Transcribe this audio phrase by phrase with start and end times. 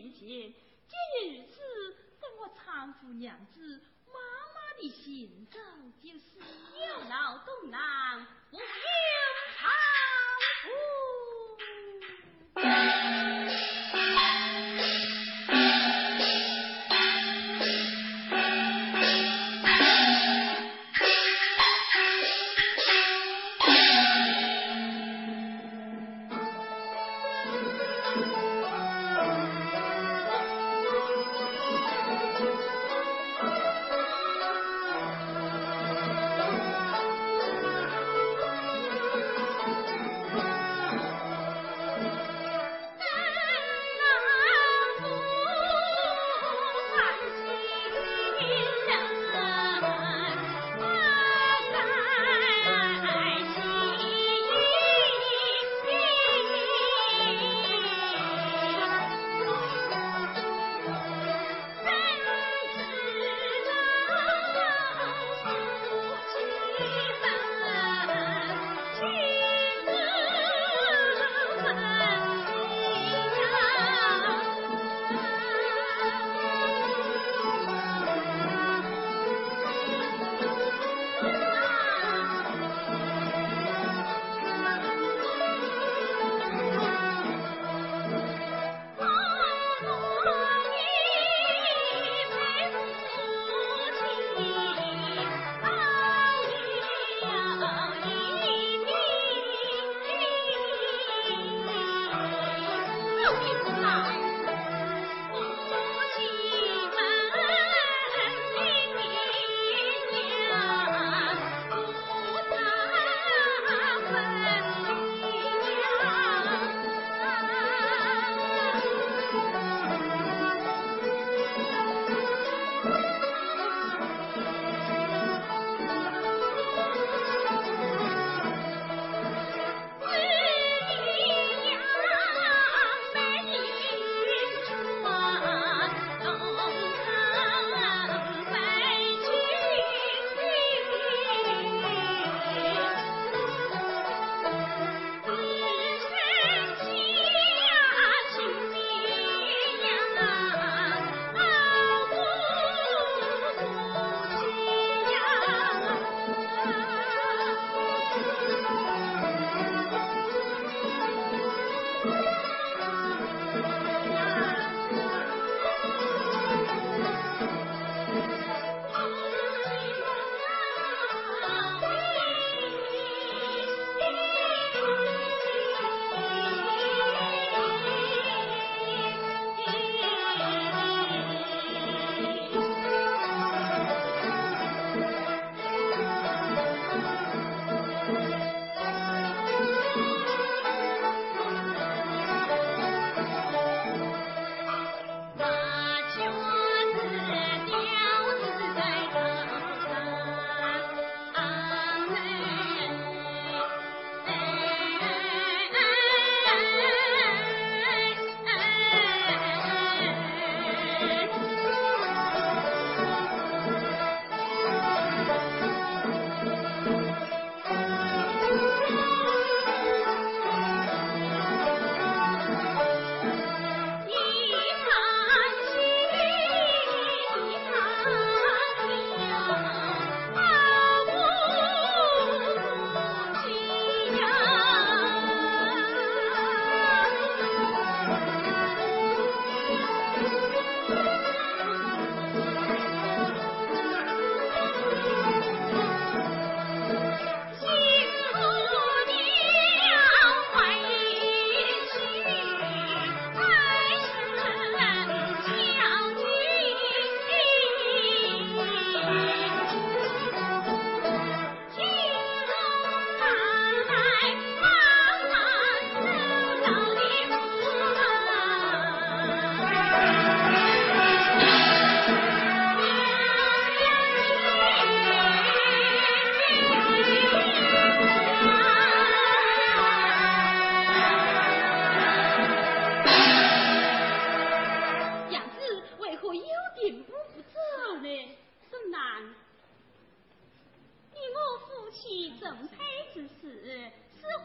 [0.00, 0.54] 今日。
[1.22, 1.60] 如此，
[2.20, 4.14] 等我搀扶娘子妈
[4.54, 5.58] 妈的行走，
[6.02, 8.68] 就是有劳东郎，不用搀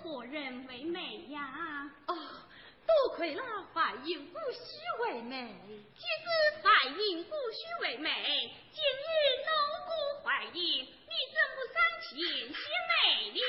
[0.05, 1.89] 何人为美呀。
[2.05, 2.15] 哦
[2.85, 3.43] 多亏了
[3.74, 4.59] 反应不虚
[5.01, 5.55] 为美
[5.97, 8.95] 即使反应不虚为美今日
[9.47, 9.50] 老
[9.88, 9.89] 顾
[10.24, 12.07] 怀疑你怎不上前
[12.53, 12.55] 些
[12.91, 12.93] 美
[13.31, 13.41] 丽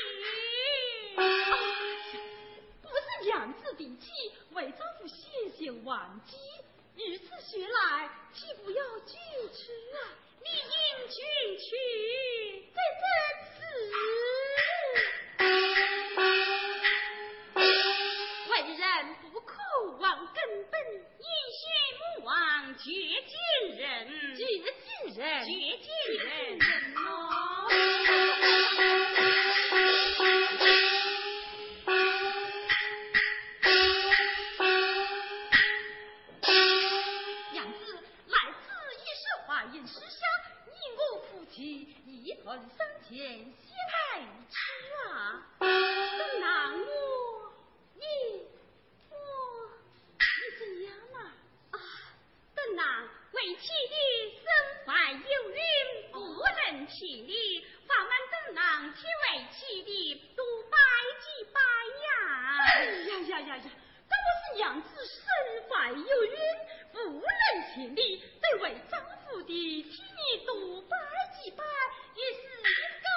[2.80, 6.38] 不是娘子的气为丈夫谢谢忘记
[6.96, 9.12] 如此学来岂不要拒
[9.52, 9.98] 绝啊？
[10.40, 11.14] 你应去
[11.58, 11.66] 去
[12.72, 13.04] 这真
[13.52, 13.58] 是
[22.78, 23.86] 绝近人，
[24.36, 24.60] 绝近
[25.16, 26.26] 人，绝近人
[26.96, 27.00] 哦。
[37.52, 37.78] 娘子，
[38.26, 38.64] 来此
[39.00, 40.20] 一时花言失下，
[40.66, 41.60] 你我夫妻
[42.06, 42.60] 一同上
[43.08, 44.54] 前谢来吃
[45.08, 45.10] 啊。
[45.58, 46.44] 怎难
[46.78, 46.86] 我，
[47.94, 48.02] 你，
[49.10, 49.14] 我，
[50.18, 50.20] 你
[50.58, 51.16] 怎样啊？
[52.74, 52.82] 那
[53.32, 53.94] 为妻的
[54.34, 54.44] 身
[54.84, 55.18] 怀有
[55.50, 55.56] 孕，
[56.12, 56.18] 不
[56.98, 59.88] 请礼，法门正能替为妻的
[60.34, 60.78] 多拜
[61.20, 61.60] 几拜
[62.06, 62.08] 呀？
[62.74, 63.62] 哎呀呀呀呀！
[64.08, 65.20] 这不是娘子身
[65.68, 66.36] 怀有孕，
[66.92, 67.22] 不能
[67.74, 70.96] 请礼，得为丈夫的替你多拜
[71.38, 71.62] 几拜，
[72.14, 72.72] 也是应
[73.04, 73.08] 该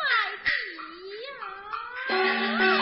[0.43, 0.47] 的
[2.75, 2.78] 呀。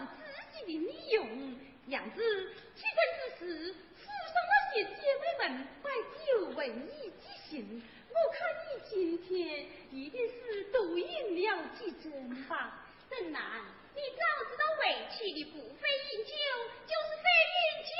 [0.00, 1.26] 自己的利用，
[1.88, 2.20] 样子
[2.74, 3.72] 岂肯是世
[4.06, 5.90] 上那些姐妹们摆
[6.24, 12.86] 酒为你之行，我看你今天一定是多饮了几针吧。
[13.10, 13.40] 邓南，
[13.94, 16.32] 你早知道委屈的不非饮酒，
[16.86, 17.92] 就是非饮酒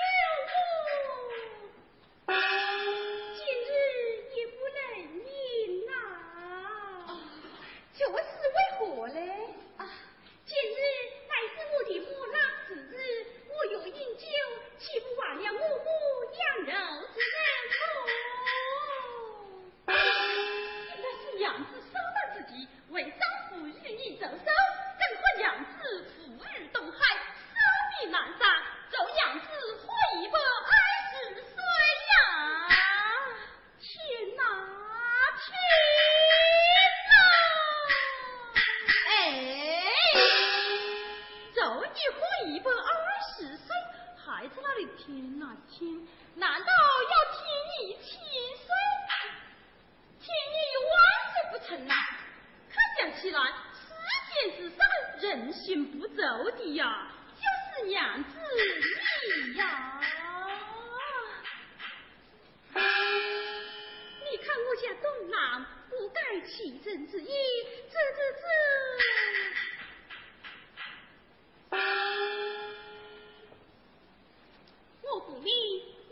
[75.35, 75.53] 我不命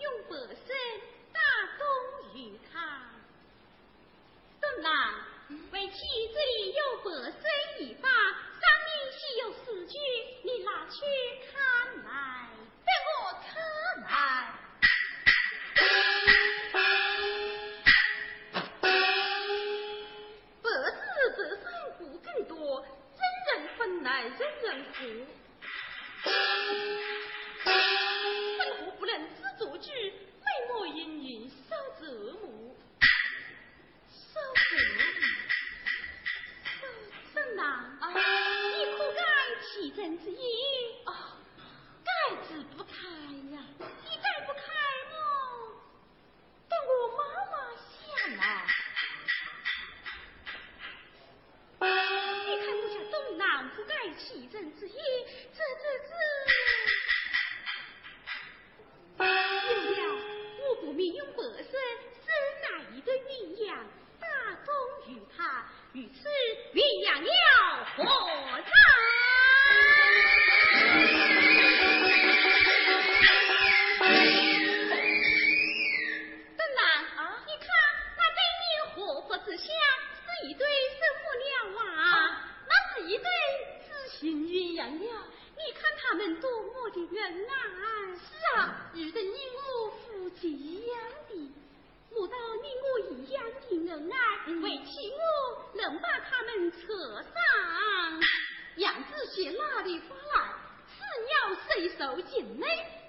[0.00, 0.34] 用白
[0.66, 0.74] 身
[1.32, 1.38] 打
[1.78, 3.06] 工于他，
[4.60, 5.14] 东郎。
[5.70, 5.94] 为妻
[6.34, 9.96] 这里有白身一把，上面写有四句，
[10.42, 10.96] 你拿去
[96.02, 96.76] 把他们扯
[97.22, 98.20] 上。
[98.76, 100.54] 样子些哪里发来？
[100.88, 102.66] 此鸟虽受尽累，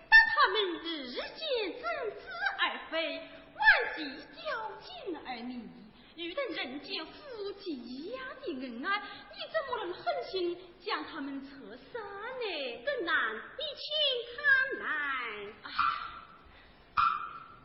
[0.10, 1.22] 但他们日渐
[1.74, 1.82] 真
[2.20, 2.28] 知
[2.60, 3.18] 而飞，
[3.56, 3.98] 万计
[4.36, 5.52] 交尽而迷。
[6.16, 9.02] 遇得人间夫妻一样的恩爱，
[9.32, 11.48] 你怎么能狠心将他们扯
[11.92, 12.84] 散呢？
[12.86, 13.36] 怎难？
[13.36, 13.84] 你请
[14.36, 14.38] 看
[14.80, 14.86] 来。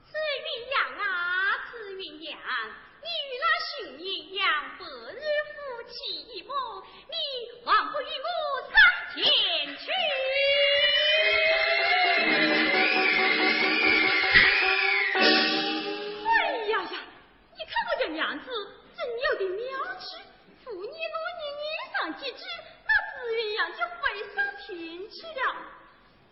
[0.06, 1.04] 紫鸳鸯啊，
[1.70, 2.32] 紫鸳鸯，
[3.28, 4.40] 与那熊鸳鸯
[4.78, 5.16] 白日
[5.54, 5.56] 夫
[5.88, 5.96] 妻
[6.32, 6.52] 一梦，
[7.08, 7.14] 你
[7.64, 8.28] 还不与我
[8.68, 8.72] 上
[9.14, 9.16] 前
[9.76, 9.82] 去？
[16.24, 16.28] 哎
[16.68, 16.94] 呀呀，
[17.56, 18.46] 你看我这娘子
[18.96, 18.98] 真
[19.30, 19.62] 有点妙
[19.96, 20.06] 趣，
[20.64, 20.92] 妇女落
[21.38, 22.42] 你念上几句，
[22.86, 24.02] 那紫鸳鸯就飞
[24.34, 24.66] 上天
[25.10, 25.40] 去了。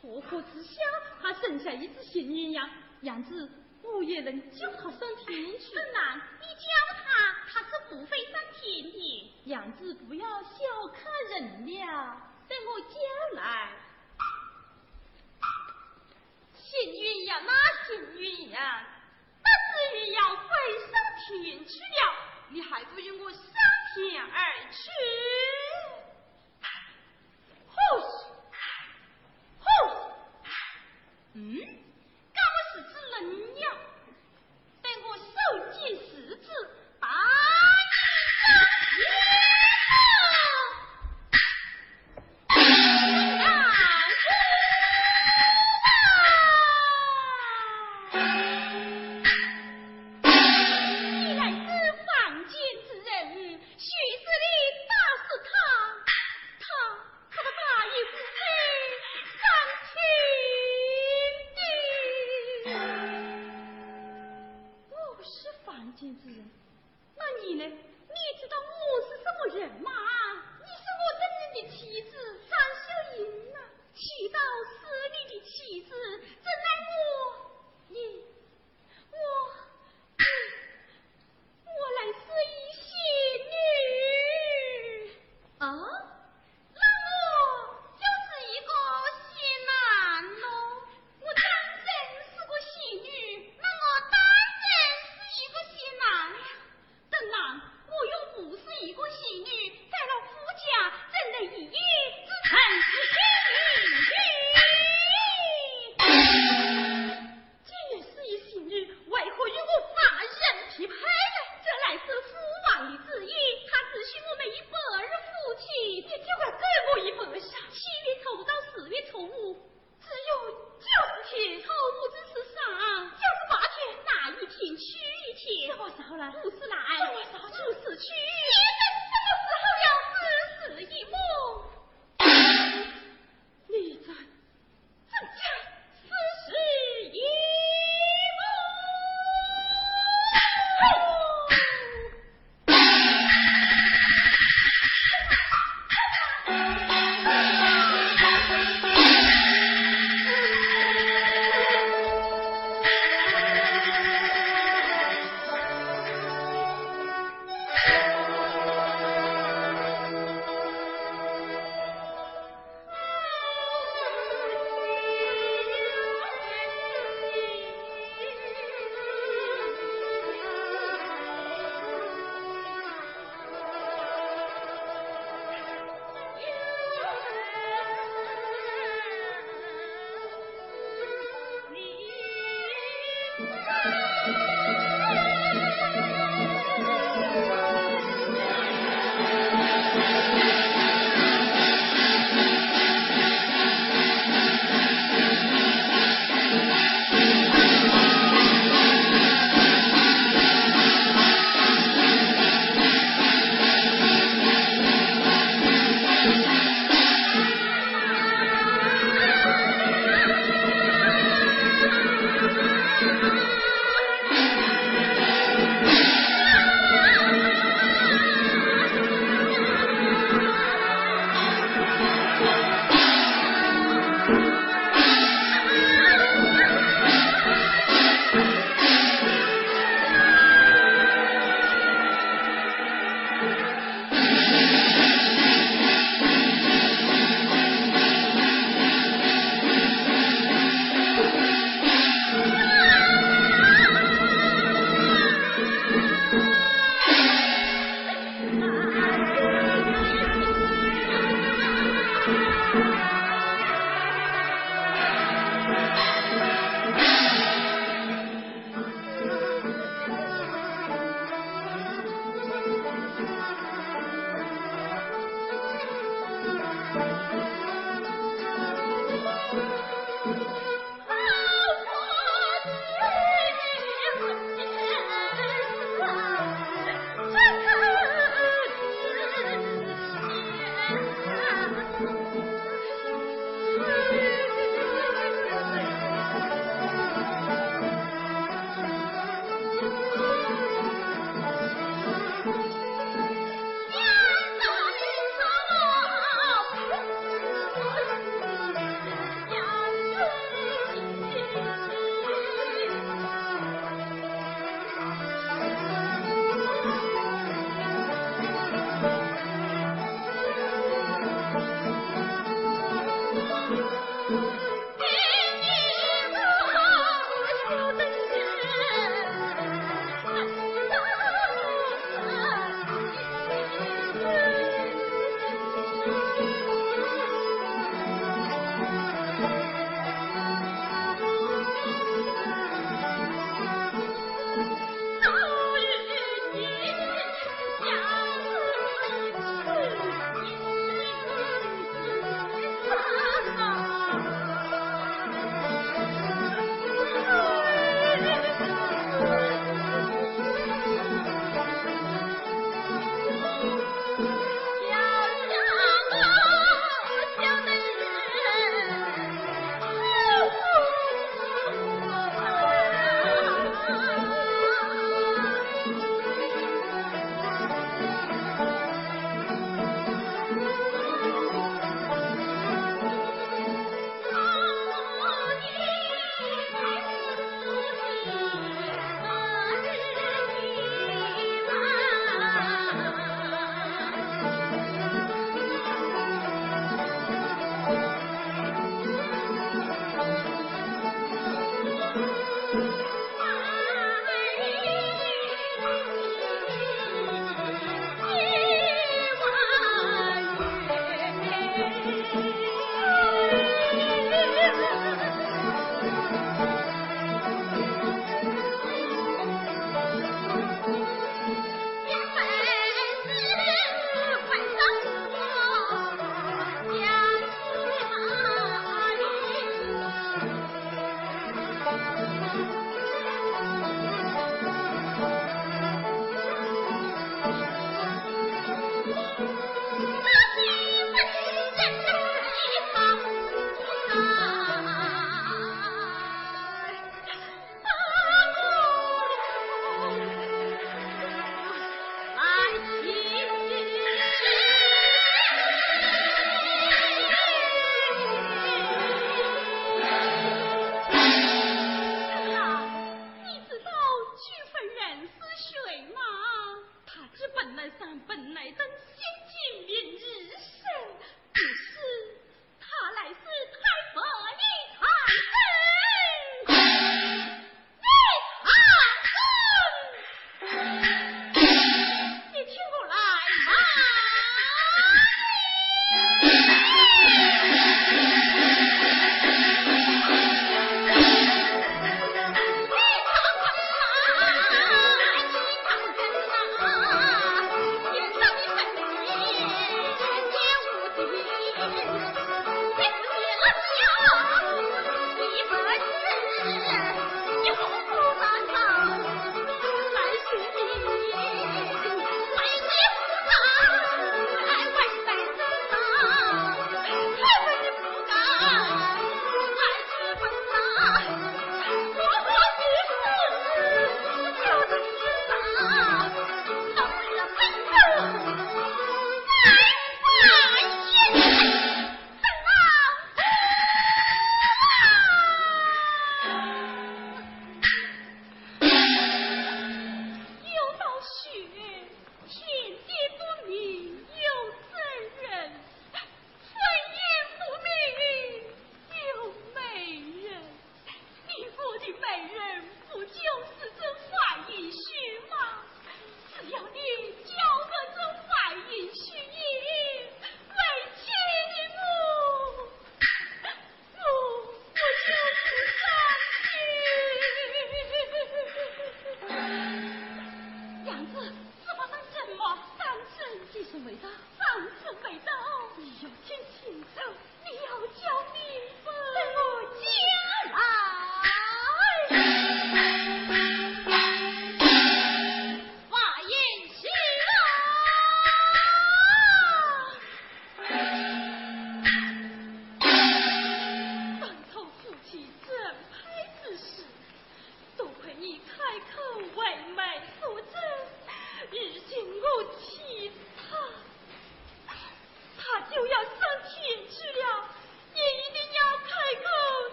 [0.00, 0.80] 何苦之下
[1.20, 2.68] 还剩下一只新鸳鸯，
[3.00, 3.50] 娘子。
[3.82, 5.74] 我也能叫他上天去。
[5.74, 6.20] 怎难？
[6.40, 6.62] 你叫
[6.94, 7.02] 他，
[7.48, 9.32] 他是不会上天的。
[9.46, 10.58] 样子不要小
[10.92, 12.16] 看人了，
[12.48, 12.96] 等我叫
[13.40, 13.72] 来。
[16.54, 17.52] 幸运呀，那
[17.86, 18.86] 幸运呀，
[19.42, 20.48] 那至于要飞
[20.80, 20.92] 上
[21.26, 22.14] 天去了，
[22.50, 23.40] 你还不与我上
[23.94, 24.90] 天而去？
[27.70, 28.10] 呼嘘，
[29.60, 29.64] 呼
[30.44, 30.46] 嘘，
[31.34, 31.87] 嗯。